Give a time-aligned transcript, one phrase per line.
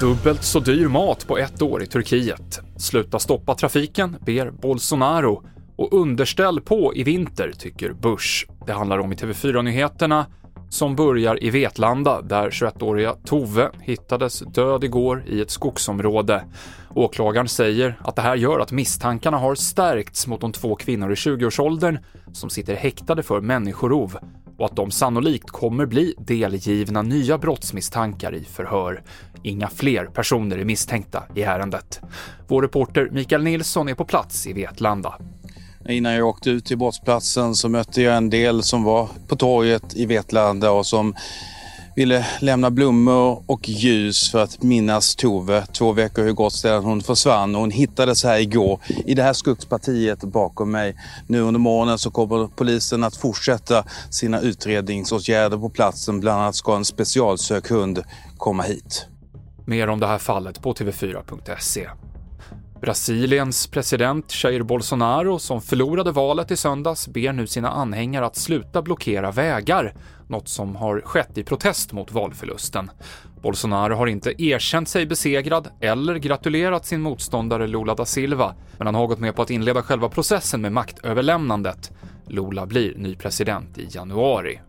[0.00, 2.60] Dubbelt så dyr mat på ett år i Turkiet.
[2.76, 5.42] Sluta stoppa trafiken, ber Bolsonaro.
[5.76, 8.46] Och underställ på i vinter, tycker Bush.
[8.66, 10.26] Det handlar om i TV4-nyheterna
[10.70, 16.44] som börjar i Vetlanda där 21-åriga Tove hittades död igår i ett skogsområde.
[16.94, 21.14] Åklagaren säger att det här gör att misstankarna har stärkts mot de två kvinnor i
[21.14, 21.98] 20-årsåldern
[22.32, 24.18] som sitter häktade för människorov
[24.60, 29.02] och att de sannolikt kommer bli delgivna nya brottsmisstankar i förhör.
[29.42, 32.00] Inga fler personer är misstänkta i ärendet.
[32.48, 35.14] Vår reporter Mikael Nilsson är på plats i Vetlanda.
[35.88, 39.96] Innan jag åkte ut till brottsplatsen så mötte jag en del som var på torget
[39.96, 41.14] i Vetlanda och som
[41.96, 45.66] ville lämna blommor och ljus för att minnas Tove.
[45.66, 49.32] Två veckor har gått sedan hon försvann och hon hittades här igår i det här
[49.32, 50.96] skogspartiet bakom mig.
[51.26, 56.20] Nu under morgonen så kommer polisen att fortsätta sina utredningsåtgärder på platsen.
[56.20, 58.02] Bland annat ska en specialsökhund
[58.36, 59.06] komma hit.
[59.66, 61.88] Mer om det här fallet på TV4.se.
[62.80, 68.82] Brasiliens president Jair Bolsonaro, som förlorade valet i söndags, ber nu sina anhängare att sluta
[68.82, 69.94] blockera vägar,
[70.30, 72.90] något som har skett i protest mot valförlusten.
[73.42, 78.94] Bolsonaro har inte erkänt sig besegrad eller gratulerat sin motståndare Lula da Silva, men han
[78.94, 81.90] har gått med på att inleda själva processen med maktöverlämnandet.
[82.26, 84.60] Lula blir ny president i januari.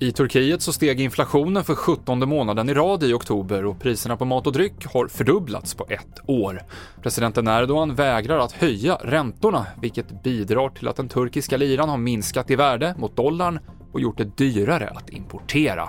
[0.00, 4.24] I Turkiet så steg inflationen för 17 månaden i rad i oktober och priserna på
[4.24, 6.62] mat och dryck har fördubblats på ett år.
[7.02, 12.50] Presidenten Erdogan vägrar att höja räntorna, vilket bidrar till att den turkiska liran har minskat
[12.50, 13.58] i värde mot dollarn
[13.92, 15.88] och gjort det dyrare att importera.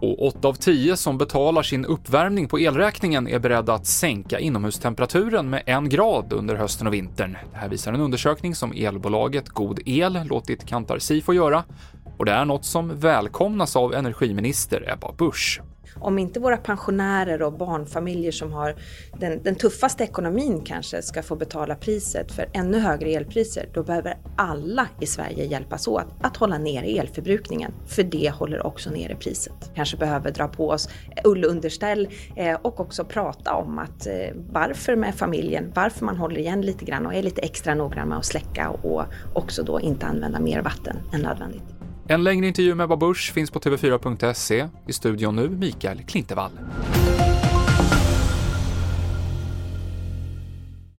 [0.00, 5.50] Och 8 av 10 som betalar sin uppvärmning på elräkningen är beredda att sänka inomhustemperaturen
[5.50, 7.36] med en grad under hösten och vintern.
[7.52, 11.64] Det här visar en undersökning som elbolaget God El låtit Kantar Sifo göra
[12.18, 15.60] och det är något som välkomnas av energiminister Ebba Busch.
[15.94, 18.74] Om inte våra pensionärer och barnfamiljer som har
[19.20, 24.18] den, den, tuffaste ekonomin kanske ska få betala priset för ännu högre elpriser, då behöver
[24.36, 29.70] alla i Sverige hjälpas åt att hålla nere elförbrukningen, för det håller också nere priset.
[29.74, 30.88] Kanske behöver dra på oss
[31.24, 34.14] ullunderställ eh, och också prata om att eh,
[34.52, 38.18] varför med familjen, varför man håller igen lite grann och är lite extra noggrann med
[38.18, 39.02] att släcka och
[39.34, 41.87] också då inte använda mer vatten än nödvändigt.
[42.10, 44.68] En längre intervju med Ebba Busch finns på tv4.se.
[44.86, 46.50] I studion nu, Mikael Klintevall.